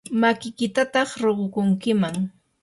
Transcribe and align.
makiykitataq 0.21 1.09
hirakunkiman. 1.17 2.15